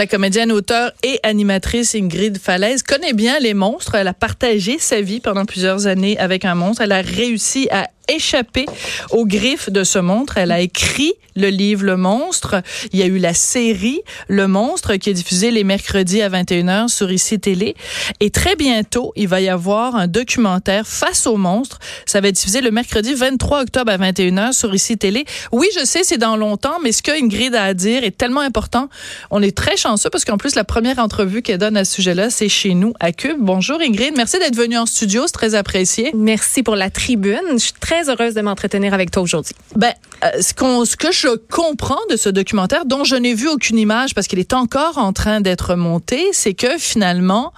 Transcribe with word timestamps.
La 0.00 0.06
comédienne, 0.06 0.50
auteure 0.50 0.92
et 1.02 1.20
animatrice 1.24 1.94
Ingrid 1.94 2.38
Falaise 2.38 2.82
connaît 2.82 3.12
bien 3.12 3.38
les 3.38 3.52
monstres. 3.52 3.96
Elle 3.96 4.08
a 4.08 4.14
partagé 4.14 4.78
sa 4.78 5.02
vie 5.02 5.20
pendant 5.20 5.44
plusieurs 5.44 5.86
années 5.86 6.18
avec 6.18 6.46
un 6.46 6.54
monstre. 6.54 6.80
Elle 6.80 6.92
a 6.92 7.02
réussi 7.02 7.68
à 7.70 7.90
échappé 8.10 8.66
aux 9.10 9.26
griffes 9.26 9.70
de 9.70 9.84
ce 9.84 9.98
monstre. 9.98 10.38
Elle 10.38 10.52
a 10.52 10.60
écrit 10.60 11.14
le 11.36 11.48
livre 11.48 11.84
Le 11.84 11.96
Monstre. 11.96 12.62
Il 12.92 12.98
y 12.98 13.02
a 13.02 13.06
eu 13.06 13.18
la 13.18 13.34
série 13.34 14.00
Le 14.28 14.48
Monstre 14.48 14.96
qui 14.96 15.10
est 15.10 15.14
diffusée 15.14 15.50
les 15.50 15.64
mercredis 15.64 16.22
à 16.22 16.28
21h 16.28 16.88
sur 16.88 17.10
ICI 17.10 17.40
Télé. 17.40 17.74
Et 18.20 18.30
très 18.30 18.56
bientôt, 18.56 19.12
il 19.16 19.28
va 19.28 19.40
y 19.40 19.48
avoir 19.48 19.96
un 19.96 20.06
documentaire 20.06 20.86
Face 20.86 21.26
au 21.26 21.36
monstre. 21.36 21.78
Ça 22.06 22.20
va 22.20 22.28
être 22.28 22.34
diffusé 22.34 22.60
le 22.60 22.70
mercredi 22.70 23.14
23 23.14 23.62
octobre 23.62 23.92
à 23.92 23.98
21h 23.98 24.52
sur 24.52 24.74
ICI 24.74 24.98
Télé. 24.98 25.24
Oui, 25.52 25.68
je 25.78 25.84
sais, 25.84 26.02
c'est 26.02 26.18
dans 26.18 26.36
longtemps, 26.36 26.78
mais 26.82 26.92
ce 26.92 27.02
que 27.02 27.10
Ingrid 27.10 27.54
a 27.54 27.64
à 27.64 27.74
dire 27.74 28.04
est 28.04 28.16
tellement 28.16 28.40
important. 28.40 28.88
On 29.30 29.42
est 29.42 29.56
très 29.56 29.76
chanceux 29.76 30.10
parce 30.10 30.24
qu'en 30.24 30.36
plus, 30.36 30.54
la 30.54 30.64
première 30.64 30.98
entrevue 30.98 31.42
qu'elle 31.42 31.58
donne 31.58 31.76
à 31.76 31.84
ce 31.84 31.94
sujet-là, 31.94 32.30
c'est 32.30 32.48
chez 32.48 32.74
nous 32.74 32.92
à 33.00 33.12
Cube. 33.12 33.36
Bonjour 33.38 33.80
Ingrid. 33.80 34.14
Merci 34.16 34.38
d'être 34.38 34.56
venue 34.56 34.78
en 34.78 34.86
studio. 34.86 35.22
C'est 35.26 35.32
très 35.32 35.54
apprécié. 35.54 36.10
Merci 36.14 36.62
pour 36.62 36.76
la 36.76 36.90
tribune. 36.90 37.40
Je 37.52 37.58
suis 37.58 37.72
très 37.72 37.99
heureuse 38.08 38.34
de 38.34 38.40
m'entretenir 38.40 38.94
avec 38.94 39.10
toi 39.10 39.22
aujourd'hui. 39.22 39.54
Ben, 39.76 39.92
euh, 40.24 40.40
ce, 40.40 40.54
qu'on, 40.54 40.84
ce 40.84 40.96
que 40.96 41.12
je 41.12 41.28
comprends 41.50 42.00
de 42.10 42.16
ce 42.16 42.28
documentaire, 42.28 42.84
dont 42.84 43.04
je 43.04 43.16
n'ai 43.16 43.34
vu 43.34 43.48
aucune 43.48 43.78
image 43.78 44.14
parce 44.14 44.26
qu'il 44.26 44.38
est 44.38 44.52
encore 44.52 44.98
en 44.98 45.12
train 45.12 45.40
d'être 45.40 45.74
monté, 45.74 46.28
c'est 46.32 46.54
que 46.54 46.78
finalement, 46.78 47.52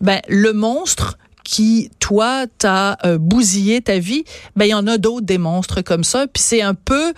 ben, 0.00 0.20
le 0.28 0.52
monstre 0.52 1.18
qui, 1.46 1.90
toi, 2.00 2.46
t'as 2.58 2.96
euh, 3.04 3.18
bousillé 3.18 3.80
ta 3.80 3.98
vie, 3.98 4.24
ben 4.56 4.64
il 4.64 4.70
y 4.70 4.74
en 4.74 4.86
a 4.88 4.98
d'autres 4.98 5.24
des 5.24 5.38
monstres 5.38 5.80
comme 5.80 6.02
ça. 6.02 6.26
Puis 6.26 6.42
c'est 6.42 6.60
un 6.60 6.74
peu 6.74 7.12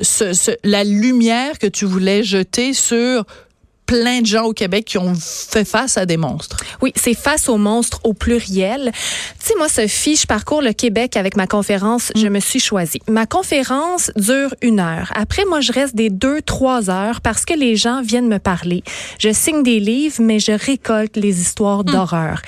ce, 0.00 0.32
ce, 0.32 0.50
la 0.64 0.82
lumière 0.82 1.58
que 1.60 1.68
tu 1.68 1.84
voulais 1.84 2.24
jeter 2.24 2.72
sur 2.72 3.24
plein 3.88 4.20
de 4.20 4.26
gens 4.26 4.44
au 4.44 4.52
Québec 4.52 4.84
qui 4.84 4.98
ont 4.98 5.14
fait 5.14 5.64
face 5.64 5.96
à 5.96 6.04
des 6.04 6.18
monstres. 6.18 6.58
Oui, 6.82 6.92
c'est 6.94 7.14
face 7.14 7.48
aux 7.48 7.56
monstres 7.56 8.00
au 8.04 8.12
pluriel. 8.12 8.92
Tu 9.40 9.46
sais, 9.46 9.54
moi, 9.56 9.68
Sophie, 9.70 10.14
je 10.14 10.26
parcours 10.26 10.60
le 10.60 10.74
Québec 10.74 11.16
avec 11.16 11.36
ma 11.36 11.46
conférence. 11.46 12.12
Je 12.14 12.28
me 12.28 12.38
suis 12.38 12.60
choisie. 12.60 13.00
Ma 13.08 13.24
conférence 13.24 14.12
dure 14.14 14.54
une 14.60 14.78
heure. 14.78 15.10
Après, 15.14 15.46
moi, 15.46 15.60
je 15.60 15.72
reste 15.72 15.96
des 15.96 16.10
deux, 16.10 16.42
trois 16.42 16.90
heures 16.90 17.22
parce 17.22 17.46
que 17.46 17.54
les 17.54 17.76
gens 17.76 18.02
viennent 18.02 18.28
me 18.28 18.38
parler. 18.38 18.84
Je 19.18 19.32
signe 19.32 19.62
des 19.62 19.80
livres, 19.80 20.16
mais 20.20 20.38
je 20.38 20.52
récolte 20.52 21.16
les 21.16 21.40
histoires 21.40 21.80
mm. 21.80 21.90
d'horreur. 21.90 22.42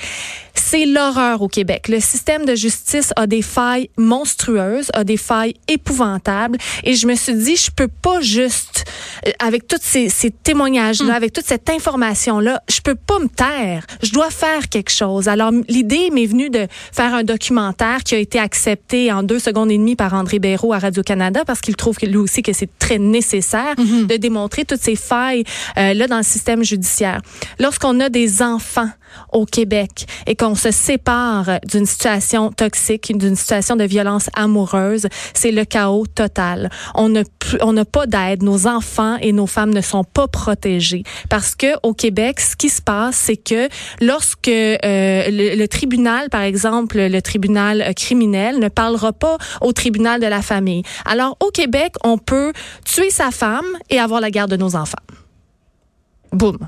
C'est 0.54 0.86
l'horreur 0.86 1.42
au 1.42 1.48
Québec. 1.48 1.88
Le 1.88 2.00
système 2.00 2.44
de 2.44 2.54
justice 2.54 3.12
a 3.16 3.26
des 3.26 3.42
failles 3.42 3.90
monstrueuses, 3.96 4.90
a 4.94 5.04
des 5.04 5.16
failles 5.16 5.54
épouvantables. 5.68 6.58
Et 6.84 6.94
je 6.94 7.06
me 7.06 7.14
suis 7.14 7.34
dit, 7.34 7.56
je 7.56 7.70
peux 7.70 7.88
pas 7.88 8.20
juste, 8.20 8.84
euh, 9.26 9.30
avec 9.38 9.66
tous 9.66 9.78
ces, 9.80 10.08
ces 10.08 10.30
témoignages-là, 10.30 11.12
hmm. 11.12 11.16
avec 11.16 11.32
toute 11.32 11.46
cette 11.46 11.68
information-là, 11.70 12.62
je 12.68 12.80
peux 12.80 12.94
pas 12.94 13.18
me 13.18 13.28
taire. 13.28 13.86
Je 14.02 14.12
dois 14.12 14.30
faire 14.30 14.68
quelque 14.68 14.90
chose. 14.90 15.28
Alors, 15.28 15.50
l'idée 15.68 16.10
m'est 16.10 16.26
venue 16.26 16.50
de 16.50 16.66
faire 16.92 17.14
un 17.14 17.24
documentaire 17.24 18.02
qui 18.04 18.14
a 18.14 18.18
été 18.18 18.38
accepté 18.38 19.12
en 19.12 19.22
deux 19.22 19.38
secondes 19.38 19.70
et 19.70 19.78
demie 19.78 19.96
par 19.96 20.14
André 20.14 20.38
Béraud 20.38 20.72
à 20.72 20.78
Radio-Canada 20.78 21.44
parce 21.46 21.60
qu'il 21.60 21.76
trouve 21.76 21.96
que 21.96 22.06
lui 22.06 22.16
aussi 22.16 22.42
que 22.42 22.52
c'est 22.52 22.70
très 22.78 22.98
nécessaire 22.98 23.74
hmm. 23.78 24.06
de 24.06 24.16
démontrer 24.16 24.64
toutes 24.64 24.82
ces 24.82 24.96
failles 24.96 25.44
euh, 25.78 25.94
là 25.94 26.06
dans 26.06 26.18
le 26.18 26.22
système 26.22 26.62
judiciaire. 26.64 27.20
Lorsqu'on 27.58 28.00
a 28.00 28.08
des 28.08 28.42
enfants 28.42 28.88
au 29.32 29.44
Québec 29.46 30.06
et 30.26 30.36
qu'on 30.36 30.54
se 30.54 30.70
sépare 30.70 31.60
d'une 31.66 31.86
situation 31.86 32.50
toxique, 32.52 33.16
d'une 33.16 33.36
situation 33.36 33.76
de 33.76 33.84
violence 33.84 34.28
amoureuse, 34.34 35.06
c'est 35.34 35.52
le 35.52 35.64
chaos 35.64 36.06
total. 36.06 36.70
On 36.94 37.08
n'a 37.08 37.84
pas 37.84 38.06
d'aide, 38.06 38.42
nos 38.42 38.66
enfants 38.66 39.16
et 39.20 39.32
nos 39.32 39.46
femmes 39.46 39.72
ne 39.72 39.80
sont 39.80 40.04
pas 40.04 40.28
protégés 40.28 41.04
parce 41.28 41.54
que 41.54 41.66
au 41.82 41.94
Québec, 41.94 42.40
ce 42.40 42.56
qui 42.56 42.68
se 42.68 42.82
passe, 42.82 43.16
c'est 43.16 43.36
que 43.36 43.68
lorsque 44.00 44.48
euh, 44.48 44.78
le, 44.84 45.56
le, 45.56 45.68
tribunal, 45.68 46.30
par 46.30 46.42
exemple, 46.42 46.98
le 46.98 47.22
tribunal 47.22 47.94
criminel 47.94 48.58
ne 48.58 48.68
parlera 48.68 49.12
pas 49.12 49.38
au 49.60 49.72
tribunal 49.72 50.20
de 50.20 50.26
la 50.26 50.42
famille. 50.42 50.82
Alors 51.04 51.36
au 51.40 51.50
Québec, 51.50 51.94
on 52.04 52.18
peut 52.18 52.52
tuer 52.84 53.10
sa 53.10 53.30
femme 53.30 53.66
et 53.88 53.98
avoir 53.98 54.20
la 54.20 54.30
garde 54.30 54.50
de 54.50 54.56
nos 54.56 54.76
enfants. 54.76 54.98
Boum. 56.32 56.58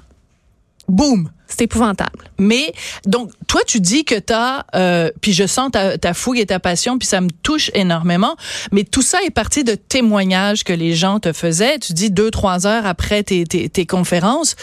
Boum. 0.88 1.31
C'est 1.47 1.65
épouvantable. 1.65 2.31
Mais 2.38 2.72
donc 3.06 3.31
toi 3.47 3.60
tu 3.66 3.81
dis 3.81 4.04
que 4.04 4.15
tu 4.15 4.32
as 4.32 4.65
euh, 4.75 5.10
puis 5.20 5.32
je 5.32 5.47
sens 5.47 5.70
ta, 5.70 5.98
ta 5.98 6.15
fougue 6.15 6.38
et 6.38 6.47
ta 6.47 6.59
passion 6.59 6.98
puis 6.98 7.06
ça 7.06 7.20
me 7.20 7.31
touche 7.43 7.70
énormément. 7.75 8.37
Mais 8.72 8.84
tout 8.84 9.03
ça 9.03 9.22
est 9.22 9.31
parti 9.31 9.62
de 9.62 9.75
témoignages 9.75 10.65
que 10.65 10.72
les 10.72 10.94
gens 10.94 11.20
te 11.20 11.32
faisaient. 11.32 11.78
Tu 11.78 11.93
dis 11.93 12.10
deux 12.10 12.31
trois 12.31 12.66
heures 12.66 12.87
après 12.87 13.22
tes, 13.22 13.44
tes, 13.44 13.69
tes 13.69 13.87
conférences. 13.87 14.56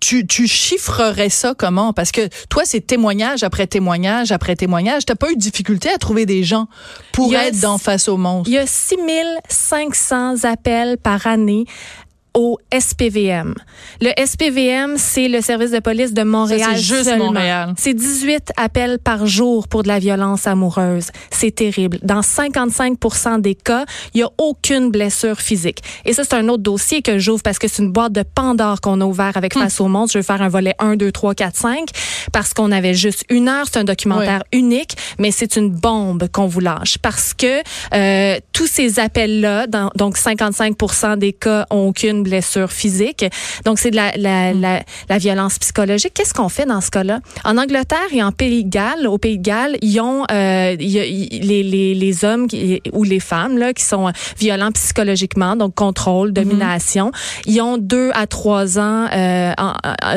Tu, 0.00 0.26
tu, 0.26 0.46
chiffrerais 0.46 1.28
ça 1.28 1.52
comment? 1.54 1.92
Parce 1.92 2.10
que 2.10 2.22
toi, 2.48 2.62
c'est 2.64 2.80
témoignage 2.80 3.42
après 3.42 3.66
témoignage 3.66 4.32
après 4.32 4.56
témoignage. 4.56 5.04
T'as 5.04 5.14
pas 5.14 5.30
eu 5.30 5.34
de 5.34 5.40
difficulté 5.40 5.90
à 5.90 5.98
trouver 5.98 6.24
des 6.24 6.42
gens 6.42 6.68
pour 7.12 7.34
être 7.34 7.60
dans 7.60 7.76
Face 7.76 8.08
au 8.08 8.16
monstre? 8.16 8.48
Il 8.48 8.54
y 8.54 8.58
a 8.58 8.66
6500 8.66 10.44
appels 10.44 10.96
par 10.96 11.26
année 11.26 11.66
au 12.34 12.58
SPVM. 12.72 13.54
Le 14.00 14.10
SPVM, 14.24 14.96
c'est 14.96 15.28
le 15.28 15.40
service 15.40 15.70
de 15.70 15.80
police 15.80 16.12
de 16.12 16.22
Montréal. 16.22 16.70
C'est 16.74 16.82
juste 16.82 17.16
Montréal. 17.16 17.74
C'est 17.76 17.94
18 17.94 18.52
appels 18.56 18.98
par 18.98 19.26
jour 19.26 19.68
pour 19.68 19.82
de 19.82 19.88
la 19.88 19.98
violence 19.98 20.46
amoureuse. 20.46 21.08
C'est 21.30 21.54
terrible. 21.54 21.98
Dans 22.02 22.22
55 22.22 23.40
des 23.40 23.54
cas, 23.54 23.84
il 24.14 24.18
n'y 24.18 24.22
a 24.22 24.30
aucune 24.38 24.90
blessure 24.90 25.40
physique. 25.40 25.80
Et 26.04 26.12
ça, 26.12 26.24
c'est 26.24 26.34
un 26.34 26.48
autre 26.48 26.62
dossier 26.62 27.02
que 27.02 27.18
j'ouvre 27.18 27.42
parce 27.42 27.58
que 27.58 27.68
c'est 27.68 27.82
une 27.82 27.92
boîte 27.92 28.12
de 28.12 28.22
Pandore 28.22 28.80
qu'on 28.80 29.00
a 29.00 29.04
ouvert 29.04 29.36
avec 29.36 29.56
hum. 29.56 29.62
Face 29.62 29.80
au 29.80 29.88
monde. 29.88 30.08
Je 30.10 30.18
vais 30.18 30.22
faire 30.22 30.40
un 30.40 30.48
volet 30.48 30.74
1, 30.78 30.96
2, 30.96 31.12
3, 31.12 31.34
4, 31.34 31.56
5 31.56 31.88
parce 32.32 32.54
qu'on 32.54 32.72
avait 32.72 32.94
juste 32.94 33.24
une 33.28 33.48
heure. 33.48 33.66
C'est 33.70 33.78
un 33.78 33.84
documentaire 33.84 34.42
unique, 34.52 34.96
mais 35.18 35.30
c'est 35.30 35.56
une 35.56 35.70
bombe 35.70 36.28
qu'on 36.32 36.46
vous 36.46 36.60
lâche 36.60 36.98
parce 36.98 37.34
que 37.34 37.60
euh, 37.94 38.38
tous 38.52 38.66
ces 38.66 38.98
appels-là, 38.98 39.66
donc 39.96 40.16
55 40.16 41.18
des 41.18 41.32
cas 41.32 41.66
ont 41.70 41.88
aucune 41.88 42.19
blessure 42.22 42.72
physique. 42.72 43.24
Donc, 43.64 43.78
c'est 43.78 43.90
de 43.90 43.96
la, 43.96 44.12
la, 44.16 44.54
mm. 44.54 44.60
la, 44.60 44.82
la 45.08 45.18
violence 45.18 45.58
psychologique. 45.58 46.12
Qu'est-ce 46.14 46.34
qu'on 46.34 46.48
fait 46.48 46.66
dans 46.66 46.80
ce 46.80 46.90
cas-là? 46.90 47.20
En 47.44 47.58
Angleterre 47.58 48.08
et 48.12 48.22
en 48.22 48.32
Pays 48.32 48.64
de 48.64 48.70
Galles, 48.70 49.06
au 49.06 49.18
Pays 49.18 49.38
de 49.38 49.42
Galles, 49.42 49.76
ils 49.82 50.00
ont 50.00 50.24
euh, 50.30 50.76
les, 50.76 51.62
les, 51.62 51.94
les 51.94 52.24
hommes 52.24 52.46
qui, 52.48 52.80
ou 52.92 53.04
les 53.04 53.20
femmes 53.20 53.58
là, 53.58 53.72
qui 53.72 53.84
sont 53.84 54.10
violents 54.38 54.72
psychologiquement, 54.72 55.56
donc 55.56 55.74
contrôle, 55.74 56.30
mm-hmm. 56.30 56.32
domination, 56.32 57.12
ils 57.46 57.60
ont 57.60 57.76
deux 57.76 58.10
à 58.14 58.26
trois 58.26 58.78
ans 58.78 59.06
euh, 59.12 59.52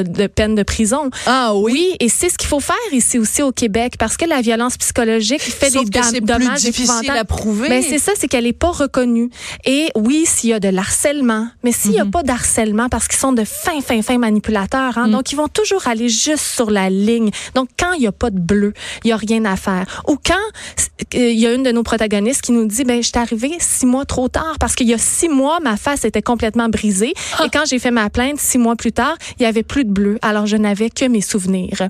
de 0.04 0.28
peine 0.28 0.56
de 0.56 0.64
prison. 0.64 1.10
Ah 1.26 1.54
oui? 1.56 1.74
Oui, 1.74 1.96
et 2.00 2.08
c'est 2.10 2.30
ce 2.30 2.38
qu'il 2.38 2.48
faut 2.48 2.60
faire 2.60 2.76
ici 2.92 3.18
aussi 3.18 3.42
au 3.42 3.52
Québec 3.52 3.96
parce 3.98 4.16
que 4.16 4.26
la 4.26 4.42
violence 4.42 4.78
psychologique 4.78 5.42
fait 5.42 5.72
Sauf 5.72 5.90
des 5.90 6.00
que 6.00 6.20
dommages 6.20 6.62
plus 6.62 6.72
difficile 6.72 7.10
à 7.10 7.26
prouver. 7.26 7.68
Mais 7.68 7.82
c'est 7.82 7.98
ça, 7.98 8.12
c'est 8.16 8.28
qu'elle 8.28 8.46
est 8.46 8.54
pas 8.54 8.70
reconnue. 8.70 9.32
Et 9.66 9.90
oui, 9.96 10.26
s'il 10.28 10.52
y 10.52 10.54
a 10.54 10.60
de 10.60 10.70
l'harcèlement, 10.70 11.48
mais 11.64 11.72
s'il 11.72 11.93
n'y 11.94 12.00
a 12.00 12.06
mhm. 12.06 12.12
pas 12.12 12.24
d'harcèlement 12.24 12.90
parce 12.90 13.08
qu'ils 13.08 13.20
sont 13.20 13.34
de 13.34 13.44
fins, 13.44 13.82
fins, 13.82 14.02
fins 14.02 14.18
manipulateurs. 14.18 14.98
Hein? 14.98 15.08
Mm. 15.08 15.12
Donc, 15.12 15.32
ils 15.32 15.36
vont 15.36 15.48
toujours 15.48 15.88
aller 15.88 16.10
juste 16.10 16.44
sur 16.44 16.72
la 16.72 16.90
ligne. 16.90 17.32
Donc, 17.56 17.70
quand 17.78 17.94
il 17.94 18.02
n'y 18.02 18.08
a 18.08 18.12
pas 18.12 18.30
de 18.30 18.40
bleu, 18.40 18.74
il 19.04 19.08
n'y 19.08 19.14
a 19.14 19.18
rien 19.18 19.46
à 19.46 19.56
faire. 19.56 20.04
Ou 20.08 20.18
quand 20.24 20.34
il 21.14 21.40
y 21.40 21.48
a 21.48 21.54
une 21.54 21.64
de 21.64 21.72
nos 21.72 21.84
protagonistes 21.84 22.42
qui 22.42 22.52
nous 22.52 22.66
dit, 22.66 22.84
ben, 22.84 23.02
je 23.02 23.08
suis 23.08 23.18
arrivée 23.18 23.56
six 23.60 23.86
mois 23.86 24.06
trop 24.06 24.28
tard 24.28 24.56
parce 24.60 24.76
qu'il 24.76 24.88
y 24.88 24.94
a 24.94 24.98
six 24.98 25.30
mois, 25.30 25.60
ma 25.60 25.78
face 25.78 26.06
était 26.06 26.22
complètement 26.22 26.70
brisée. 26.70 27.14
Ah. 27.38 27.46
Et 27.46 27.50
quand 27.50 27.64
j'ai 27.66 27.80
fait 27.80 27.92
ma 27.92 28.10
plainte 28.10 28.40
six 28.40 28.58
mois 28.58 28.76
plus 28.76 28.92
tard, 28.92 29.16
il 29.40 29.44
y 29.44 29.46
avait 29.46 29.64
plus 29.64 29.86
de 29.86 29.92
bleu. 29.92 30.18
Alors, 30.22 30.46
je 30.46 30.58
n'avais 30.58 30.90
que 30.90 31.06
mes 31.06 31.22
souvenirs. 31.22 31.88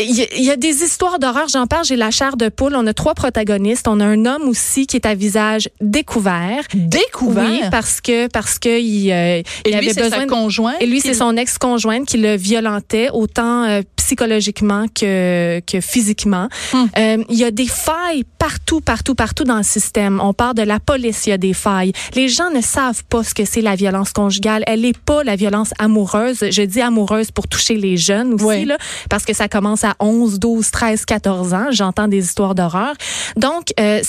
Il 0.00 0.44
y, 0.44 0.50
a 0.50 0.56
des 0.56 0.82
histoires 0.82 1.18
d'horreur, 1.18 1.48
j'en 1.48 1.66
parle, 1.66 1.84
j'ai 1.84 1.96
la 1.96 2.10
chair 2.10 2.36
de 2.36 2.48
poule. 2.48 2.74
On 2.76 2.86
a 2.86 2.94
trois 2.94 3.14
protagonistes. 3.14 3.88
On 3.88 4.00
a 4.00 4.04
un 4.04 4.26
homme 4.26 4.48
aussi 4.48 4.86
qui 4.86 4.96
est 4.96 5.06
à 5.06 5.14
visage 5.14 5.68
découvert. 5.80 6.64
Découvert? 6.74 7.50
Oui, 7.50 7.60
parce 7.70 8.00
que, 8.00 8.28
parce 8.28 8.58
que 8.58 8.80
il, 8.80 9.10
euh, 9.10 9.42
il 9.66 9.74
avait 9.74 9.86
besoin. 9.94 10.10
Sa 10.10 10.26
conjointe. 10.26 10.76
Et 10.80 10.86
lui, 10.86 11.00
c'est 11.00 11.14
son 11.14 11.36
ex-conjointe 11.36 12.06
qui 12.06 12.18
le 12.18 12.36
violentait, 12.36 13.10
autant 13.12 13.64
euh, 13.64 13.82
psychologiquement 14.08 14.86
que, 14.88 15.60
que 15.66 15.82
physiquement. 15.82 16.48
Hum. 16.72 16.88
Euh, 16.98 17.24
il 17.28 17.36
y 17.36 17.44
a 17.44 17.50
des 17.50 17.66
failles 17.66 18.24
partout, 18.38 18.80
partout, 18.80 19.14
partout 19.14 19.44
dans 19.44 19.58
le 19.58 19.62
système. 19.62 20.18
On 20.22 20.32
parle 20.32 20.54
de 20.54 20.62
la 20.62 20.80
police, 20.80 21.26
il 21.26 21.30
y 21.30 21.32
a 21.34 21.38
des 21.38 21.52
failles. 21.52 21.92
Les 22.14 22.28
gens 22.28 22.50
ne 22.50 22.62
savent 22.62 23.04
pas 23.04 23.22
ce 23.22 23.34
que 23.34 23.44
c'est 23.44 23.60
la 23.60 23.74
violence 23.74 24.12
conjugale. 24.14 24.64
Elle 24.66 24.80
n'est 24.80 24.94
pas 24.94 25.22
la 25.24 25.36
violence 25.36 25.72
amoureuse. 25.78 26.38
Je 26.50 26.62
dis 26.62 26.80
amoureuse 26.80 27.30
pour 27.30 27.46
toucher 27.48 27.76
les 27.76 27.98
jeunes 27.98 28.32
aussi, 28.34 28.44
Oui. 28.46 28.64
là, 28.64 28.78
parce 29.10 29.26
que 29.26 29.34
ça 29.34 29.46
commence 29.46 29.84
à 29.84 29.94
11, 30.00 30.38
12, 30.38 30.70
13, 30.70 31.04
14 31.04 31.52
ans. 31.52 31.66
J'entends 31.70 32.08
des 32.08 32.24
histoires 32.24 32.54
d'horreur. 32.54 32.94
Donc, 33.36 33.74
euh, 33.78 34.00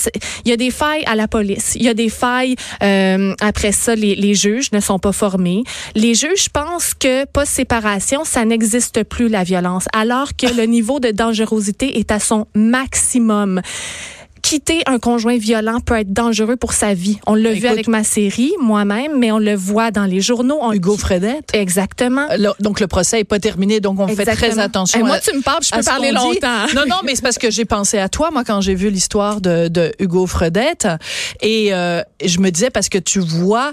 il 0.46 0.50
y 0.50 0.52
a 0.52 0.56
des 0.56 0.70
failles 0.70 1.04
à 1.04 1.14
la 1.14 1.28
police. 1.28 1.74
Il 1.74 1.82
y 1.82 1.88
a 1.88 1.94
des 1.94 2.08
failles, 2.08 2.56
euh, 2.82 3.34
après 3.42 3.72
ça, 3.72 3.94
les, 3.94 4.14
les 4.14 4.34
juges 4.34 4.72
ne 4.72 4.80
sont 4.80 4.98
pas 4.98 5.12
formés. 5.12 5.62
Les 5.94 6.14
juges 6.14 6.48
pensent 6.48 6.94
que 6.94 7.26
post-séparation, 7.26 8.24
ça 8.24 8.46
n'existe 8.46 9.04
plus, 9.04 9.28
la 9.28 9.44
violence, 9.44 9.84
alors 9.92 10.30
que 10.36 10.46
le 10.54 10.64
niveau 10.64 11.00
de 11.00 11.10
dangerosité 11.10 11.98
est 11.98 12.10
à 12.12 12.18
son 12.18 12.46
maximum. 12.54 13.60
Quitter 14.42 14.80
un 14.86 14.98
conjoint 14.98 15.36
violent 15.36 15.80
peut 15.80 15.96
être 15.98 16.14
dangereux 16.14 16.56
pour 16.56 16.72
sa 16.72 16.94
vie. 16.94 17.18
On 17.26 17.34
l'a 17.34 17.52
vu 17.52 17.66
avec 17.66 17.88
ma 17.88 18.02
série, 18.04 18.52
moi-même, 18.58 19.18
mais 19.18 19.30
on 19.30 19.38
le 19.38 19.54
voit 19.54 19.90
dans 19.90 20.06
les 20.06 20.22
journaux. 20.22 20.58
On- 20.62 20.72
Hugo 20.72 20.96
Fredette? 20.96 21.50
Exactement. 21.52 22.26
Euh, 22.30 22.50
donc 22.58 22.80
le 22.80 22.86
procès 22.86 23.20
est 23.20 23.24
pas 23.24 23.38
terminé, 23.38 23.80
donc 23.80 24.00
on 24.00 24.08
fait 24.08 24.24
très 24.24 24.58
attention. 24.58 24.98
Et 24.98 25.02
moi, 25.02 25.16
à- 25.16 25.20
tu 25.20 25.36
me 25.36 25.42
parles, 25.42 25.62
je 25.62 25.70
peux 25.76 25.82
parler 25.84 26.10
longtemps. 26.10 26.66
Non, 26.74 26.82
non, 26.88 26.96
mais 27.04 27.14
c'est 27.16 27.22
parce 27.22 27.36
que 27.38 27.50
j'ai 27.50 27.66
pensé 27.66 27.98
à 27.98 28.08
toi, 28.08 28.30
moi, 28.30 28.42
quand 28.42 28.62
j'ai 28.62 28.74
vu 28.74 28.88
l'histoire 28.88 29.42
de, 29.42 29.68
de 29.68 29.92
Hugo 29.98 30.26
Fredette. 30.26 30.88
Et 31.42 31.74
euh, 31.74 32.00
je 32.24 32.38
me 32.40 32.50
disais, 32.50 32.70
parce 32.70 32.88
que 32.88 32.98
tu 32.98 33.20
vois 33.20 33.72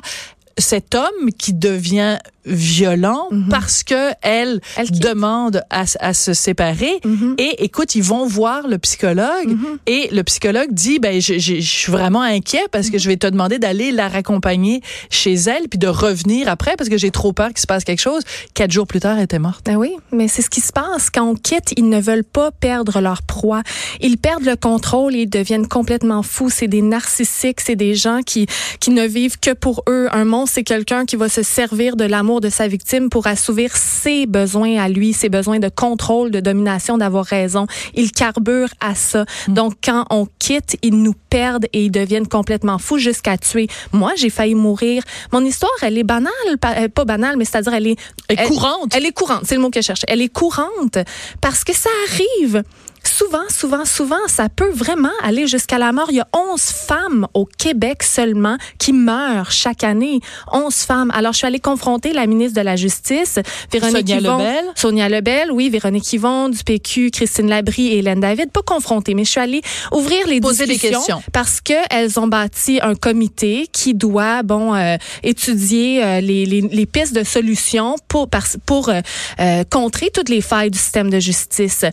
cet 0.58 0.96
homme 0.96 1.32
qui 1.38 1.54
devient 1.54 2.18
violent 2.46 3.28
parce 3.50 3.84
que 3.84 4.12
elle, 4.22 4.62
Mhm. 4.78 5.00
Demande 5.00 5.62
à, 5.70 6.14
se 6.14 6.34
séparer. 6.34 7.00
Mhm. 7.04 7.36
Et 7.38 7.64
écoute, 7.66 7.94
ils 7.96 8.04
vont 8.04 8.26
voir 8.26 8.68
le 8.68 8.78
psychologue 8.78 9.50
Mhm. 9.50 9.78
et 9.86 10.08
le 10.14 10.24
psychologue 10.24 10.70
dit, 10.72 11.00
ben, 11.00 11.20
je, 11.20 11.34
je- 11.40 11.56
je 11.56 11.60
suis 11.62 11.92
vraiment 11.92 12.22
inquiet 12.22 12.64
parce 12.72 12.88
Mhm. 12.88 12.92
que 12.94 12.98
je 13.00 13.10
vais 13.10 13.18
te 13.18 13.28
demander 13.28 13.60
d'aller 13.60 13.92
la 13.92 14.08
raccompagner 14.08 14.82
chez 15.10 15.34
elle 15.34 15.68
puis 15.70 15.78
de 15.78 15.88
revenir 15.88 16.48
après 16.48 16.76
parce 16.78 16.90
que 16.90 16.98
j'ai 16.98 17.12
trop 17.12 17.34
peur 17.34 17.50
qu'il 17.50 17.60
se 17.60 17.68
passe 17.68 17.84
quelque 17.84 18.00
chose. 18.02 18.24
Quatre 18.54 18.72
jours 18.72 18.88
plus 18.88 19.02
tard, 19.02 19.18
elle 19.18 19.26
était 19.26 19.40
morte. 19.40 19.66
Ben 19.66 19.76
oui, 19.76 19.92
mais 20.14 20.28
c'est 20.30 20.42
ce 20.42 20.50
qui 20.50 20.62
se 20.62 20.72
passe. 20.72 21.10
Quand 21.10 21.28
on 21.30 21.36
quitte, 21.36 21.74
ils 21.76 21.90
ne 21.90 22.00
veulent 22.00 22.24
pas 22.24 22.52
perdre 22.52 23.02
leur 23.02 23.24
proie. 23.24 23.64
Ils 24.00 24.18
perdent 24.18 24.46
le 24.46 24.56
contrôle 24.56 25.16
et 25.16 25.24
ils 25.24 25.30
deviennent 25.30 25.68
complètement 25.68 26.24
fous. 26.24 26.50
C'est 26.50 26.68
des 26.70 26.82
narcissiques, 26.82 27.60
c'est 27.60 27.76
des 27.76 27.94
gens 27.96 28.22
qui, 28.26 28.48
qui 28.80 28.92
ne 28.92 29.06
vivent 29.06 29.38
que 29.40 29.52
pour 29.54 29.84
eux. 29.90 30.08
Un 30.14 30.24
monstre, 30.24 30.47
c'est 30.48 30.64
quelqu'un 30.64 31.06
qui 31.06 31.16
va 31.16 31.30
se 31.30 31.44
servir 31.44 31.96
de 31.96 32.06
l'amour 32.06 32.42
de 32.42 32.50
sa 32.50 32.68
victime 32.68 33.10
pour 33.10 33.28
assouvir 33.28 33.76
ses 33.76 34.26
besoins 34.26 34.78
à 34.78 34.90
lui, 34.90 35.14
ses 35.14 35.30
besoins 35.30 35.60
de 35.60 35.70
contrôle, 35.70 36.32
de 36.32 36.40
domination, 36.40 36.98
d'avoir 36.98 37.26
raison. 37.26 37.68
Ils 37.94 38.12
carburent 38.12 38.74
à 38.80 38.96
ça. 38.96 39.26
Donc, 39.48 39.74
quand 39.84 40.06
on 40.10 40.28
quitte, 40.40 40.78
ils 40.82 41.02
nous 41.02 41.14
perdent 41.30 41.66
et 41.74 41.86
ils 41.86 41.92
deviennent 41.92 42.28
complètement 42.28 42.78
fous 42.78 42.98
jusqu'à 42.98 43.38
tuer. 43.38 43.68
Moi, 43.92 44.14
j'ai 44.18 44.30
failli 44.30 44.56
mourir. 44.56 45.04
Mon 45.32 45.44
histoire, 45.44 45.72
elle 45.82 45.98
est 45.98 46.04
banale, 46.04 46.32
pas, 46.60 46.76
euh, 46.78 46.88
pas 46.88 47.06
banale, 47.06 47.36
mais 47.38 47.46
c'est-à-dire 47.46 47.74
elle 47.74 47.88
est 47.88 47.98
Elle 48.28 48.40
est 48.40 48.48
courante. 48.48 48.96
elle 48.96 49.06
est 49.06 49.12
courante, 49.12 49.42
c'est 49.44 49.56
le 49.56 49.62
mot 49.62 49.70
que 49.70 49.82
je 49.82 49.86
cherche. 49.86 50.02
Elle 50.08 50.22
est 50.22 50.34
courante 50.34 50.98
parce 51.42 51.64
que 51.64 51.74
ça 51.74 51.90
arrive. 52.10 52.64
Souvent, 53.08 53.48
souvent, 53.50 53.86
souvent, 53.86 54.28
ça 54.28 54.50
peut 54.50 54.70
vraiment 54.72 55.12
aller 55.24 55.48
jusqu'à 55.48 55.78
la 55.78 55.92
mort. 55.92 56.08
Il 56.10 56.18
y 56.18 56.20
a 56.20 56.28
11 56.36 56.62
femmes 56.62 57.28
au 57.34 57.46
Québec 57.46 58.04
seulement 58.04 58.58
qui 58.80 58.92
meurent 58.92 59.52
chaque 59.52 59.84
année. 59.84 60.20
11 60.52 60.76
femmes. 60.76 61.12
Alors, 61.14 61.32
je 61.32 61.38
suis 61.40 61.48
allée 61.48 61.60
confronter 61.60 62.12
la 62.12 62.28
ministre 62.28 62.60
de 62.60 62.66
la 62.66 62.76
Justice, 62.76 63.40
Véronique 63.72 64.08
Sonia 64.08 64.18
Yvon. 64.18 64.38
Lebel. 64.38 64.66
Sonia 64.76 65.10
Lebel, 65.10 65.52
oui, 65.52 65.70
Véronique 65.70 66.12
Yvon, 66.14 66.50
du 66.50 66.64
PQ, 66.64 67.12
Christine 67.12 67.48
Labrie 67.48 67.88
et 67.88 68.00
Hélène 68.00 68.20
David. 68.20 68.52
Pas 68.52 68.62
confronter, 68.62 69.14
mais 69.14 69.24
je 69.24 69.32
suis 69.32 69.40
allée 69.40 69.62
ouvrir 69.94 70.28
les 70.28 70.42
Poser 70.42 70.66
des 70.66 70.74
discussions 70.74 71.00
questions. 71.00 71.24
parce 71.32 71.62
que 71.62 71.74
elles 71.90 72.20
ont 72.20 72.28
bâti 72.28 72.80
un 72.82 72.96
comité 72.96 73.68
qui 73.72 73.94
doit, 73.94 74.44
bon, 74.44 74.76
euh, 74.76 74.98
étudier 75.24 76.04
euh, 76.04 76.22
les, 76.22 76.46
les, 76.46 76.62
les 76.62 76.86
pistes 76.86 77.16
de 77.16 77.24
solutions 77.24 77.96
pour, 78.08 78.28
pour 78.66 78.90
euh, 78.90 79.64
contrer 79.70 80.10
toutes 80.14 80.30
les 80.30 80.42
failles 80.42 80.72
du 80.72 80.78
système 80.78 81.10
de 81.10 81.20
justice. 81.20 81.86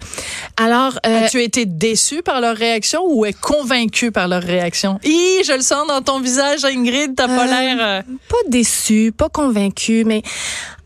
Alors, 0.56 0.98
euh, 1.06 1.24
As-tu 1.24 1.42
été 1.42 1.66
déçu 1.66 2.22
par 2.22 2.40
leur 2.40 2.56
réaction 2.56 3.02
ou 3.06 3.24
est 3.26 3.38
convaincu 3.38 4.10
par 4.10 4.28
leur 4.28 4.42
réaction? 4.42 4.98
Hi, 5.04 5.42
je 5.44 5.52
le 5.52 5.60
sens 5.60 5.86
dans 5.88 6.00
ton 6.02 6.20
visage, 6.20 6.64
Ingrid, 6.64 7.14
t'as 7.16 7.26
pas 7.28 7.44
Euh, 7.44 7.46
l'air... 7.46 7.76
euh, 7.80 8.02
pas 8.28 8.36
déçu, 8.48 9.12
pas 9.16 9.28
convaincu, 9.28 10.04
mais 10.04 10.22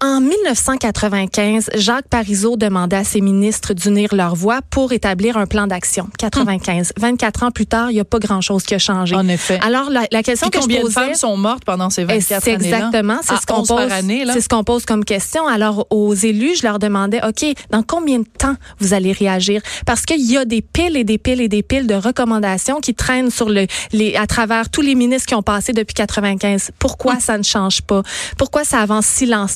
en 0.00 0.20
1995, 0.20 1.70
Jacques 1.74 2.08
Parizeau 2.08 2.56
demandait 2.56 2.96
à 2.96 3.04
ses 3.04 3.20
ministres 3.20 3.74
d'unir 3.74 4.14
leur 4.14 4.34
voix 4.34 4.60
pour 4.70 4.92
établir 4.92 5.36
un 5.36 5.46
plan 5.46 5.66
d'action. 5.66 6.08
95. 6.18 6.92
24 6.96 7.42
ans 7.42 7.50
plus 7.50 7.66
tard, 7.66 7.90
il 7.90 7.94
n'y 7.94 8.00
a 8.00 8.04
pas 8.04 8.18
grand-chose 8.18 8.62
qui 8.62 8.74
a 8.74 8.78
changé. 8.78 9.14
En 9.16 9.26
effet. 9.28 9.58
Alors, 9.62 9.90
la, 9.90 10.02
la 10.12 10.22
question 10.22 10.48
Puis 10.50 10.58
que 10.60 10.62
combien 10.64 10.76
je 10.78 10.82
de 10.82 10.86
posais... 10.94 11.06
femmes 11.06 11.14
sont 11.14 11.36
mortes 11.36 11.64
pendant 11.64 11.90
ces 11.90 12.02
Et 12.02 12.04
24 12.06 12.44
C'est 12.44 12.54
années-là? 12.54 12.76
exactement, 12.76 13.18
c'est 13.22 13.36
ce 13.36 13.46
qu'on 13.46 13.60
11 13.60 13.68
par 13.68 13.76
pose. 13.78 13.92
C'est 14.32 14.40
ce 14.40 14.48
qu'on 14.48 14.64
pose 14.64 14.84
comme 14.84 15.04
question. 15.04 15.46
Alors 15.46 15.86
aux 15.90 16.14
élus, 16.14 16.56
je 16.58 16.62
leur 16.62 16.78
demandais, 16.78 17.20
ok, 17.26 17.44
dans 17.70 17.82
combien 17.82 18.18
de 18.20 18.26
temps 18.38 18.54
vous 18.78 18.94
allez 18.94 19.12
réagir? 19.12 19.62
Parce 19.86 20.04
qu'il 20.06 20.20
y 20.30 20.36
a 20.36 20.44
des 20.44 20.62
piles 20.62 20.96
et 20.96 21.04
des 21.04 21.18
piles 21.18 21.40
et 21.40 21.48
des 21.48 21.62
piles 21.62 21.86
de 21.86 21.94
recommandations 21.94 22.80
qui 22.80 22.94
traînent 22.94 23.30
sur 23.30 23.48
le, 23.48 23.66
les, 23.92 24.14
à 24.16 24.26
travers 24.26 24.70
tous 24.70 24.80
les 24.82 24.94
ministres 24.94 25.26
qui 25.26 25.34
ont 25.34 25.42
passé 25.42 25.72
depuis 25.72 25.94
95. 25.94 26.70
Pourquoi 26.78 27.18
ça 27.20 27.36
ne 27.38 27.42
change 27.42 27.82
pas? 27.82 28.02
Pourquoi 28.36 28.64
ça 28.64 28.78
avance 28.80 29.06
si 29.06 29.26
lent- 29.26 29.46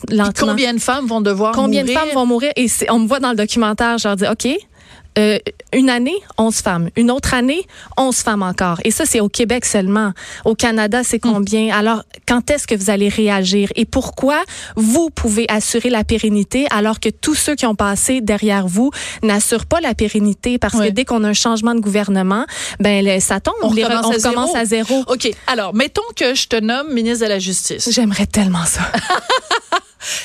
Combien 0.40 0.74
de 0.74 0.80
femmes 0.80 1.06
vont 1.06 1.20
devoir 1.20 1.54
Combien 1.54 1.82
mourir? 1.82 1.94
de 2.00 2.00
femmes 2.06 2.14
vont 2.14 2.26
mourir? 2.26 2.52
Et 2.56 2.66
on 2.90 2.98
me 3.00 3.06
voit 3.06 3.20
dans 3.20 3.30
le 3.30 3.36
documentaire, 3.36 3.98
je 3.98 4.08
leur 4.08 4.16
dis, 4.16 4.24
OK, 4.26 4.48
euh, 5.18 5.38
une 5.74 5.90
année, 5.90 6.14
11 6.38 6.54
femmes. 6.56 6.88
Une 6.96 7.10
autre 7.10 7.34
année, 7.34 7.66
11 7.98 8.16
femmes 8.16 8.42
encore. 8.42 8.78
Et 8.84 8.90
ça, 8.90 9.04
c'est 9.04 9.20
au 9.20 9.28
Québec 9.28 9.66
seulement. 9.66 10.12
Au 10.46 10.54
Canada, 10.54 11.02
c'est 11.04 11.18
combien? 11.18 11.68
Alors, 11.76 12.02
quand 12.26 12.48
est-ce 12.50 12.66
que 12.66 12.74
vous 12.74 12.88
allez 12.88 13.10
réagir? 13.10 13.68
Et 13.76 13.84
pourquoi 13.84 14.42
vous 14.74 15.10
pouvez 15.10 15.44
assurer 15.50 15.90
la 15.90 16.02
pérennité 16.02 16.66
alors 16.70 16.98
que 16.98 17.10
tous 17.10 17.34
ceux 17.34 17.54
qui 17.56 17.66
ont 17.66 17.74
passé 17.74 18.22
derrière 18.22 18.66
vous 18.66 18.90
n'assurent 19.22 19.66
pas 19.66 19.80
la 19.82 19.94
pérennité? 19.94 20.56
Parce 20.56 20.78
que 20.78 20.88
dès 20.88 21.04
qu'on 21.04 21.24
a 21.24 21.28
un 21.28 21.32
changement 21.34 21.74
de 21.74 21.80
gouvernement, 21.80 22.46
ben, 22.80 23.20
ça 23.20 23.38
tombe. 23.38 23.54
On 23.60 23.70
Les- 23.74 23.84
recommence 23.84 24.06
à 24.06 24.08
recommence 24.30 24.52
zéro. 24.52 24.56
à 24.56 24.64
zéro. 24.64 25.04
OK. 25.08 25.30
Alors, 25.46 25.74
mettons 25.74 26.00
que 26.16 26.34
je 26.34 26.48
te 26.48 26.56
nomme 26.56 26.90
ministre 26.90 27.26
de 27.26 27.28
la 27.28 27.38
Justice. 27.38 27.86
J'aimerais 27.92 28.24
tellement 28.26 28.64
ça. 28.64 28.80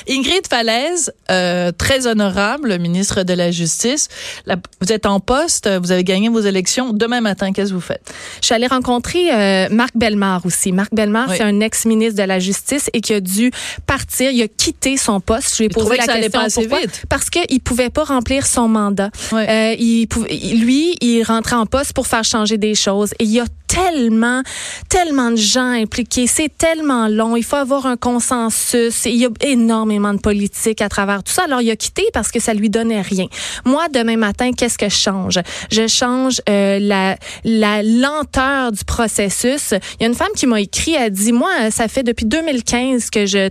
Ingrid 0.08 0.46
Falaise, 0.48 1.12
euh, 1.30 1.70
très 1.76 2.06
honorable 2.06 2.78
ministre 2.78 3.22
de 3.22 3.32
la 3.34 3.50
Justice. 3.50 4.08
La- 4.46 4.56
vous 4.80 4.92
êtes 4.92 5.06
en 5.06 5.20
poste, 5.20 5.68
vous 5.82 5.92
avez 5.92 6.04
gagné 6.04 6.28
vos 6.28 6.40
élections. 6.40 6.92
Demain 6.92 7.20
matin, 7.20 7.52
qu'est-ce 7.52 7.70
que 7.70 7.74
vous 7.74 7.80
faites? 7.80 8.02
Je 8.40 8.46
suis 8.46 8.54
allée 8.54 8.66
rencontrer 8.66 9.32
euh, 9.32 9.68
Marc 9.70 9.96
Bellemare 9.96 10.44
aussi. 10.46 10.72
Marc 10.72 10.94
Bellemare, 10.94 11.28
Oui. 11.30 11.36
c'est 11.38 11.44
un 11.44 11.60
ex-ministre 11.60 12.20
de 12.20 12.26
la 12.26 12.38
Justice 12.38 12.90
et 12.92 13.00
qui 13.00 13.14
a 13.14 13.20
dû 13.20 13.50
partir. 13.86 14.30
Il 14.30 14.42
a 14.42 14.48
quitté 14.48 14.96
son 14.96 15.20
poste. 15.20 15.52
Je 15.52 15.58
lui 15.58 15.64
ai 15.66 15.68
posé 15.68 15.90
la 15.90 15.96
que 15.98 16.04
ça 16.04 16.14
question 16.14 16.30
pas 16.40 16.44
assez 16.46 16.60
pourquoi? 16.62 16.80
vite. 16.80 17.02
Parce 17.08 17.30
qu'il 17.30 17.60
pouvait 17.60 17.90
pas 17.90 18.04
remplir 18.04 18.46
son 18.46 18.68
mandat. 18.68 19.10
Ouais. 19.32 19.48
Euh, 19.48 19.76
il 19.78 20.06
pouvait, 20.06 20.28
lui, 20.34 20.96
il 21.00 21.22
rentrait 21.22 21.56
en 21.56 21.66
poste 21.66 21.92
pour 21.92 22.06
faire 22.06 22.24
changer 22.24 22.56
des 22.58 22.74
choses. 22.74 23.12
Et 23.18 23.24
il 23.24 23.30
y 23.30 23.40
a 23.40 23.44
tellement, 23.68 24.42
tellement 24.88 25.30
de 25.30 25.36
gens 25.36 25.70
impliqués. 25.70 26.26
C'est 26.26 26.50
tellement 26.56 27.06
long. 27.08 27.36
Il 27.36 27.44
faut 27.44 27.56
avoir 27.56 27.86
un 27.86 27.96
consensus. 27.96 29.04
Il 29.04 29.16
y 29.16 29.26
a 29.26 29.30
énormément 29.42 30.14
de 30.14 30.18
politique 30.20 30.82
à 30.82 30.88
travers 30.88 31.22
tout 31.22 31.32
ça. 31.32 31.44
Alors, 31.44 31.60
il 31.60 31.70
a 31.70 31.76
quitté 31.76 32.04
parce 32.12 32.32
que 32.32 32.40
ça 32.40 32.54
lui 32.54 32.70
donnait 32.70 33.02
rien. 33.02 33.26
Moi, 33.64 33.86
demain 33.92 34.16
matin, 34.16 34.50
qu'est-ce 34.52 34.78
que 34.78 34.88
je 34.88 34.96
change? 34.96 35.38
Je 35.70 35.86
change 35.86 36.40
euh, 36.48 36.78
la, 36.80 37.16
la 37.44 37.82
lenteur 37.82 38.72
du 38.72 38.84
processus. 38.84 39.72
Il 40.00 40.02
y 40.02 40.04
a 40.04 40.08
une 40.08 40.14
femme 40.14 40.32
qui 40.34 40.46
m'a 40.46 40.60
écrit, 40.60 40.94
elle 40.94 41.12
dit, 41.12 41.32
moi, 41.32 41.70
ça 41.70 41.88
fait 41.88 42.02
depuis 42.02 42.26
2015 42.26 43.10
que 43.10 43.26
je 43.26 43.50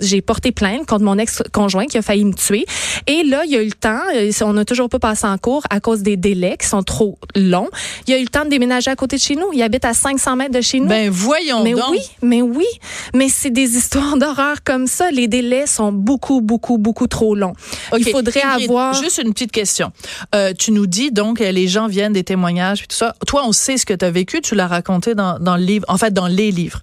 j'ai 0.00 0.20
porté 0.20 0.52
plainte 0.52 0.86
contre 0.86 1.04
mon 1.04 1.18
ex-conjoint 1.18 1.86
qui 1.86 1.98
a 1.98 2.02
failli 2.02 2.24
me 2.24 2.34
tuer. 2.34 2.64
Et 3.06 3.22
là, 3.24 3.42
il 3.44 3.52
y 3.52 3.56
a 3.56 3.62
eu 3.62 3.66
le 3.66 3.72
temps, 3.72 4.00
euh, 4.14 4.30
on 4.42 4.52
n'a 4.54 4.64
toujours 4.64 4.88
pas 4.88 4.98
passé 4.98 5.26
en 5.26 5.38
cours 5.38 5.62
à 5.70 5.80
cause 5.80 6.02
des 6.02 6.16
délais 6.16 6.56
qui 6.58 6.66
sont 6.66 6.82
trop 6.82 7.18
longs. 7.34 7.68
Il 8.06 8.12
y 8.12 8.14
a 8.14 8.18
eu 8.18 8.22
le 8.22 8.28
temps 8.28 8.44
de 8.44 8.50
déménager 8.50 8.90
à 8.90 8.96
côté 8.96 9.16
de 9.16 9.20
chez 9.22 9.36
nous. 9.36 9.41
Il 9.52 9.62
habite 9.62 9.84
à 9.84 9.94
500 9.94 10.36
mètres 10.36 10.54
de 10.54 10.60
chez 10.60 10.80
nous. 10.80 10.86
Ben, 10.86 11.10
voyons 11.10 11.62
Mais 11.62 11.72
donc. 11.72 11.90
oui, 11.90 12.00
mais 12.22 12.42
oui. 12.42 12.66
Mais 13.14 13.28
c'est 13.28 13.50
des 13.50 13.76
histoires 13.76 14.16
d'horreur 14.16 14.62
comme 14.64 14.86
ça. 14.86 15.10
Les 15.10 15.28
délais 15.28 15.66
sont 15.66 15.92
beaucoup, 15.92 16.40
beaucoup, 16.40 16.78
beaucoup 16.78 17.06
trop 17.06 17.34
longs. 17.34 17.54
Il 17.96 18.08
faudrait 18.08 18.42
avoir... 18.42 18.94
Juste 18.94 19.18
une 19.18 19.32
petite 19.32 19.52
question. 19.52 19.92
Euh, 20.34 20.52
tu 20.58 20.72
nous 20.72 20.86
dis 20.86 21.10
donc 21.10 21.40
euh, 21.40 21.50
les 21.50 21.68
gens 21.68 21.86
viennent 21.86 22.12
des 22.12 22.24
témoignages 22.24 22.78
puis 22.78 22.88
tout 22.88 22.96
ça. 22.96 23.14
Toi, 23.26 23.42
on 23.46 23.52
sait 23.52 23.76
ce 23.76 23.86
que 23.86 23.94
tu 23.94 24.04
as 24.04 24.10
vécu. 24.10 24.40
Tu 24.40 24.54
l'as 24.54 24.66
raconté 24.66 25.14
dans, 25.14 25.38
dans 25.38 25.56
le 25.56 25.64
livre. 25.64 25.84
En 25.88 25.98
fait, 25.98 26.12
dans 26.12 26.26
les 26.26 26.50
livres. 26.50 26.80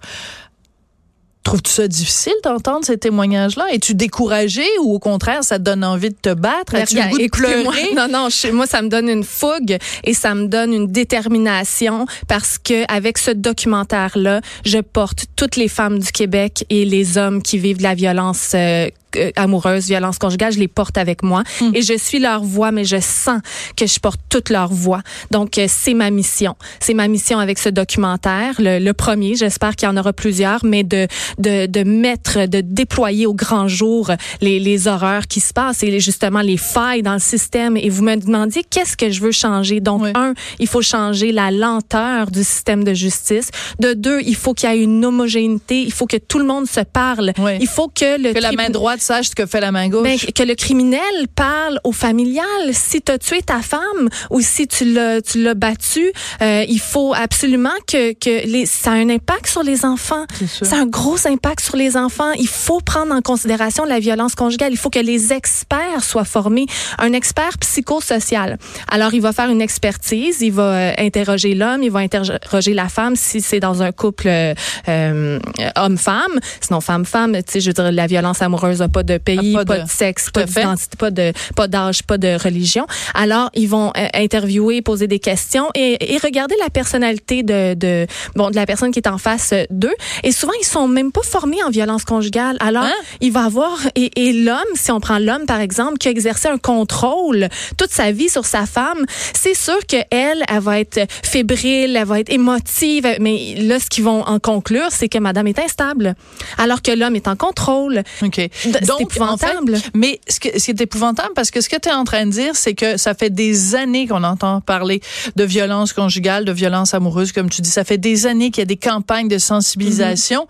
Trouves-tu 1.42 1.70
ça 1.70 1.88
difficile 1.88 2.34
d'entendre 2.44 2.84
ces 2.84 2.98
témoignages-là? 2.98 3.64
Es-tu 3.72 3.94
découragé 3.94 4.62
ou 4.82 4.94
au 4.94 4.98
contraire, 4.98 5.42
ça 5.42 5.58
te 5.58 5.64
donne 5.64 5.82
envie 5.82 6.10
de 6.10 6.16
te 6.20 6.34
battre? 6.34 6.74
As-tu 6.74 6.96
le 6.96 7.00
goût 7.10 7.18
de 7.18 7.28
pleurer? 7.30 7.94
Non, 7.96 8.08
non, 8.08 8.28
je- 8.28 8.48
moi, 8.52 8.66
ça 8.66 8.82
me 8.82 8.88
donne 8.88 9.08
une 9.08 9.24
fougue 9.24 9.78
et 10.04 10.12
ça 10.14 10.34
me 10.34 10.46
donne 10.48 10.74
une 10.74 10.86
détermination 10.86 12.04
parce 12.28 12.58
que 12.58 12.84
avec 12.92 13.16
ce 13.16 13.30
documentaire-là, 13.30 14.42
je 14.66 14.78
porte 14.78 15.24
toutes 15.34 15.56
les 15.56 15.68
femmes 15.68 15.98
du 15.98 16.12
Québec 16.12 16.64
et 16.68 16.84
les 16.84 17.16
hommes 17.16 17.42
qui 17.42 17.56
vivent 17.58 17.78
de 17.78 17.82
la 17.84 17.94
violence 17.94 18.52
euh, 18.54 18.88
euh, 19.16 19.30
amoureuses, 19.36 19.86
violences 19.86 20.18
conjugales, 20.18 20.52
je 20.52 20.58
les 20.58 20.68
porte 20.68 20.98
avec 20.98 21.22
moi 21.22 21.42
Hmm. 21.60 21.72
et 21.74 21.82
je 21.82 21.96
suis 21.96 22.18
leur 22.18 22.42
voix, 22.42 22.70
mais 22.72 22.84
je 22.84 23.00
sens 23.00 23.40
que 23.76 23.86
je 23.86 23.98
porte 23.98 24.20
toute 24.28 24.50
leur 24.50 24.68
voix. 24.72 25.02
Donc, 25.30 25.58
euh, 25.58 25.66
c'est 25.68 25.94
ma 25.94 26.10
mission. 26.10 26.54
C'est 26.80 26.94
ma 26.94 27.08
mission 27.08 27.38
avec 27.38 27.58
ce 27.58 27.68
documentaire, 27.68 28.54
le, 28.58 28.78
le 28.78 28.92
premier. 28.92 29.34
J'espère 29.34 29.76
qu'il 29.76 29.88
y 29.88 29.90
en 29.90 29.96
aura 29.96 30.12
plusieurs, 30.12 30.64
mais 30.64 30.82
de, 30.84 31.06
de, 31.38 31.66
de 31.66 31.82
mettre, 31.82 32.46
de 32.46 32.60
déployer 32.60 33.26
au 33.26 33.34
grand 33.34 33.68
jour 33.68 34.10
les, 34.40 34.58
les 34.60 34.88
horreurs 34.88 35.26
qui 35.26 35.40
se 35.40 35.52
passent 35.52 35.82
et 35.82 35.98
justement 36.00 36.40
les 36.40 36.56
failles 36.56 37.02
dans 37.02 37.14
le 37.14 37.18
système. 37.20 37.76
Et 37.76 37.88
vous 37.88 38.02
me 38.02 38.16
demandiez 38.16 38.62
qu'est-ce 38.68 38.96
que 38.96 39.10
je 39.10 39.20
veux 39.20 39.32
changer? 39.32 39.80
Donc, 39.80 40.02
Oui. 40.02 40.10
un, 40.14 40.34
il 40.58 40.66
faut 40.68 40.82
changer 40.82 41.32
la 41.32 41.50
lenteur 41.50 42.30
du 42.30 42.44
système 42.44 42.84
de 42.84 42.94
justice. 42.94 43.50
De 43.80 43.92
deux, 43.94 44.20
il 44.24 44.36
faut 44.36 44.54
qu'il 44.54 44.70
y 44.70 44.72
ait 44.72 44.82
une 44.82 45.04
homogénéité. 45.04 45.82
Il 45.82 45.92
faut 45.92 46.06
que 46.06 46.16
tout 46.16 46.38
le 46.38 46.44
monde 46.46 46.66
se 46.66 46.80
parle. 46.80 47.32
Oui. 47.38 47.52
Il 47.60 47.66
faut 47.66 47.88
que 47.88 48.20
le 48.22 48.32
Que 48.32 48.38
la 48.40 48.52
main 48.52 48.70
droite 48.70 48.99
sache 49.02 49.30
ce 49.30 49.34
que 49.34 49.46
fait 49.46 49.60
la 49.60 49.72
main 49.72 49.88
gauche. 49.88 50.02
ben, 50.02 50.18
que 50.18 50.42
le 50.42 50.54
criminel 50.54 51.00
parle 51.34 51.80
au 51.84 51.92
familial. 51.92 52.44
Si 52.72 53.02
tu 53.02 53.12
as 53.12 53.18
tué 53.18 53.42
ta 53.42 53.60
femme 53.60 54.08
ou 54.30 54.40
si 54.40 54.66
tu 54.66 54.84
l'as 54.92 55.20
tu 55.22 55.42
l'as 55.42 55.54
battu, 55.54 56.12
euh, 56.42 56.64
il 56.68 56.80
faut 56.80 57.14
absolument 57.14 57.70
que 57.86 58.12
que 58.12 58.46
les 58.46 58.66
ça 58.66 58.92
a 58.92 58.94
un 58.94 59.08
impact 59.08 59.46
sur 59.48 59.62
les 59.62 59.84
enfants. 59.84 60.26
Ça 60.62 60.76
a 60.76 60.80
un 60.80 60.86
gros 60.86 61.26
impact 61.26 61.60
sur 61.60 61.76
les 61.76 61.96
enfants. 61.96 62.32
Il 62.38 62.48
faut 62.48 62.80
prendre 62.80 63.14
en 63.14 63.20
considération 63.20 63.84
la 63.84 64.00
violence 64.00 64.34
conjugale. 64.34 64.72
Il 64.72 64.78
faut 64.78 64.90
que 64.90 64.98
les 64.98 65.32
experts 65.32 66.02
soient 66.02 66.24
formés. 66.24 66.66
Un 66.98 67.12
expert 67.12 67.58
psychosocial. 67.58 68.58
Alors 68.88 69.14
il 69.14 69.20
va 69.20 69.32
faire 69.32 69.50
une 69.50 69.62
expertise, 69.62 70.40
il 70.40 70.52
va 70.52 70.62
euh, 70.62 70.92
interroger 70.98 71.54
l'homme, 71.54 71.82
il 71.82 71.90
va 71.90 72.00
interroger 72.00 72.74
la 72.74 72.88
femme 72.88 73.16
si 73.16 73.40
c'est 73.40 73.60
dans 73.60 73.82
un 73.82 73.92
couple 73.92 74.28
euh, 74.28 74.54
euh, 74.88 75.38
homme-femme, 75.76 76.38
sinon 76.60 76.80
femme-femme. 76.80 77.36
Tu 77.36 77.42
sais, 77.46 77.60
je 77.60 77.70
veux 77.70 77.74
dire, 77.74 77.92
la 77.92 78.06
violence 78.06 78.42
amoureuse 78.42 78.80
n'a 78.80 78.88
pas 78.90 79.02
de 79.02 79.18
pays, 79.18 79.54
Ah, 79.56 79.64
pas 79.64 79.76
pas, 79.76 79.78
de- 79.84 79.88
sexe, 79.88 80.30
pas 80.30 80.40
d'identité, 80.62 80.96
pas 80.98 81.10
de 81.10 81.32
pas 81.56 81.68
d'âge, 81.68 82.02
pas 82.02 82.18
de 82.18 82.42
religion. 82.42 82.86
Alors 83.14 83.50
ils 83.54 83.68
vont 83.68 83.92
euh, 83.96 84.08
interviewer, 84.14 84.82
poser 84.82 85.06
des 85.06 85.18
questions 85.18 85.68
et, 85.74 86.14
et 86.14 86.18
regarder 86.18 86.54
la 86.62 86.70
personnalité 86.70 87.42
de, 87.42 87.74
de 87.74 88.06
bon 88.36 88.50
de 88.50 88.56
la 88.56 88.66
personne 88.66 88.90
qui 88.92 88.98
est 88.98 89.08
en 89.08 89.18
face 89.18 89.54
d'eux. 89.70 89.94
Et 90.22 90.32
souvent 90.32 90.52
ils 90.60 90.66
sont 90.66 90.88
même 90.88 91.12
pas 91.12 91.22
formés 91.22 91.62
en 91.62 91.70
violence 91.70 92.04
conjugale. 92.04 92.56
Alors 92.60 92.84
Hein? 92.84 92.92
il 93.20 93.32
va 93.32 93.44
avoir 93.44 93.78
et, 93.94 94.10
et 94.28 94.32
l'homme, 94.32 94.58
si 94.74 94.90
on 94.90 95.00
prend 95.00 95.18
l'homme 95.18 95.46
par 95.46 95.60
exemple, 95.60 95.98
qui 95.98 96.08
a 96.08 96.10
exercé 96.10 96.48
un 96.48 96.58
contrôle 96.58 97.48
toute 97.76 97.90
sa 97.90 98.10
vie 98.12 98.28
sur 98.28 98.44
sa 98.46 98.66
femme, 98.66 99.04
c'est 99.34 99.54
sûr 99.54 99.78
que 99.86 99.96
elle, 100.10 100.42
elle 100.48 100.60
va 100.60 100.80
être 100.80 101.00
fébrile, 101.24 101.96
elle 101.96 102.04
va 102.06 102.20
être 102.20 102.30
émotive. 102.32 103.06
Mais 103.20 103.54
là, 103.58 103.78
ce 103.78 103.86
qu'ils 103.86 104.04
vont 104.04 104.22
en 104.22 104.38
conclure, 104.38 104.88
c'est 104.90 105.08
que 105.08 105.18
Madame 105.18 105.46
est 105.46 105.58
instable, 105.58 106.14
alors 106.58 106.82
que 106.82 106.90
l'homme 106.90 107.16
est 107.16 107.28
en 107.28 107.36
contrôle. 107.36 108.02
OK. 108.22 108.40
C'est 108.80 108.86
Donc, 108.86 109.00
épouvantable. 109.02 109.74
en 109.74 109.78
fait, 109.78 109.90
mais 109.94 110.20
ce, 110.28 110.40
que, 110.40 110.58
ce 110.58 110.64
qui 110.64 110.70
est 110.70 110.80
épouvantable, 110.80 111.30
parce 111.34 111.50
que 111.50 111.60
ce 111.60 111.68
que 111.68 111.76
tu 111.76 111.88
es 111.88 111.92
en 111.92 112.04
train 112.04 112.26
de 112.26 112.30
dire, 112.30 112.56
c'est 112.56 112.74
que 112.74 112.96
ça 112.96 113.14
fait 113.14 113.30
des 113.30 113.74
années 113.74 114.06
qu'on 114.06 114.24
entend 114.24 114.60
parler 114.60 115.00
de 115.36 115.44
violence 115.44 115.92
conjugale, 115.92 116.44
de 116.44 116.52
violence 116.52 116.94
amoureuse, 116.94 117.32
comme 117.32 117.48
tu 117.50 117.62
dis. 117.62 117.70
Ça 117.70 117.84
fait 117.84 117.98
des 117.98 118.26
années 118.26 118.50
qu'il 118.50 118.60
y 118.60 118.62
a 118.62 118.66
des 118.66 118.76
campagnes 118.76 119.28
de 119.28 119.38
sensibilisation. 119.38 120.46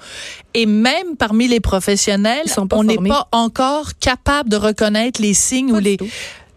Et 0.54 0.66
même 0.66 1.16
parmi 1.18 1.46
les 1.49 1.60
professionnels, 1.60 2.46
on 2.72 2.84
n'est 2.84 2.96
pas 2.96 3.28
encore 3.32 3.92
capable 4.00 4.49
de 4.49 4.56
reconnaître 4.56 5.20
les 5.20 5.34
signes 5.34 5.70
Pas 5.70 5.76
ou 5.76 5.80
les, 5.80 5.96
tout. 5.96 6.08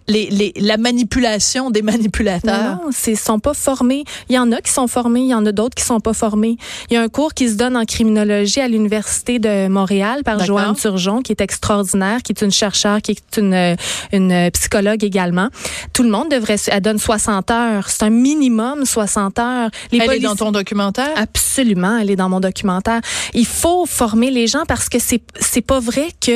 Les, 0.08 0.30
les, 0.30 0.54
la 0.58 0.78
manipulation 0.78 1.72
des 1.72 1.82
manipulateurs. 1.82 2.78
Non, 2.84 2.90
c'est 2.92 3.16
sont 3.16 3.40
pas 3.40 3.54
formés. 3.54 4.04
Il 4.30 4.36
y 4.36 4.40
en 4.40 4.52
a 4.52 4.62
qui 4.62 4.72
sont 4.72 4.88
formés, 4.88 5.22
il 5.22 5.30
y 5.30 5.34
en 5.34 5.46
a 5.46 5.52
d'autres 5.52 5.76
qui 5.76 5.84
sont 5.84 6.00
pas 6.00 6.14
formés. 6.14 6.58
Il 6.90 6.94
y 6.94 6.98
a 6.98 7.02
un 7.02 7.08
cours 7.08 7.34
qui 7.34 7.50
se 7.50 7.56
donne 7.56 7.78
en 7.78 7.86
criminologie 7.86 8.60
à 8.60 8.68
l'université 8.68 9.40
de 9.40 9.68
Montréal 9.68 10.24
par. 10.24 10.44
Joanne 10.44 10.76
Turgeon, 10.76 11.22
qui 11.22 11.32
est 11.32 11.42
extraordinaire, 11.42 12.22
qui 12.22 12.34
est 12.34 12.42
une 12.42 12.52
chercheure, 12.52 13.02
qui 13.02 13.12
est 13.12 13.38
une 13.38 13.76
une 14.12 14.52
psychologue 14.52 15.04
également. 15.04 15.50
Tout 15.94 16.04
le 16.04 16.10
monde 16.10 16.30
devrait, 16.30 16.58
elle 16.68 16.82
donne 16.82 17.00
60 17.00 17.52
heures. 17.52 17.90
C'est 17.90 18.04
un 18.04 18.10
minimum 18.10 18.86
60 18.86 19.40
heures. 19.40 19.70
Les 19.92 20.00
Elle 20.00 20.12
est 20.14 20.20
dans 20.20 20.36
ton 20.36 20.52
documentaire? 20.52 21.12
Absolument, 21.16 21.98
elle 21.98 22.12
est 22.12 22.16
dans 22.16 22.30
mon 22.30 22.40
documentaire. 22.40 23.02
Il 23.34 23.46
faut 23.46 23.86
former 23.86 24.32
les 24.32 24.48
gens 24.48 24.64
parce 24.68 24.90
que 24.90 25.00
c'est 25.00 25.22
c'est 25.40 25.62
pas 25.62 25.80
vrai 25.80 26.10
que 26.20 26.32